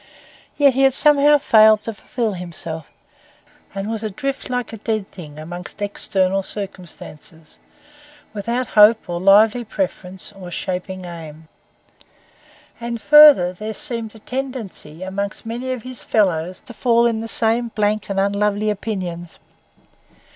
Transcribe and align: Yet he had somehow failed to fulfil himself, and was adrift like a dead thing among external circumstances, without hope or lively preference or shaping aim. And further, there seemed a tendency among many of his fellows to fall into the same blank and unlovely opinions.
Yet 0.57 0.73
he 0.73 0.81
had 0.81 0.93
somehow 0.93 1.37
failed 1.37 1.83
to 1.83 1.93
fulfil 1.93 2.33
himself, 2.33 2.87
and 3.75 3.87
was 3.87 4.01
adrift 4.01 4.49
like 4.49 4.73
a 4.73 4.77
dead 4.77 5.11
thing 5.11 5.37
among 5.37 5.67
external 5.79 6.41
circumstances, 6.41 7.59
without 8.33 8.69
hope 8.73 9.07
or 9.07 9.19
lively 9.19 9.63
preference 9.63 10.31
or 10.33 10.49
shaping 10.49 11.05
aim. 11.05 11.49
And 12.79 12.99
further, 12.99 13.53
there 13.53 13.75
seemed 13.75 14.15
a 14.15 14.17
tendency 14.17 15.03
among 15.03 15.33
many 15.45 15.71
of 15.71 15.83
his 15.83 16.01
fellows 16.01 16.61
to 16.61 16.73
fall 16.73 17.05
into 17.05 17.21
the 17.21 17.27
same 17.27 17.67
blank 17.67 18.09
and 18.09 18.19
unlovely 18.19 18.71
opinions. 18.71 19.37